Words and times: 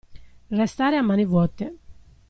Restare 0.59 0.95
a 0.97 1.03
mani 1.09 1.25
vuote. 1.31 1.67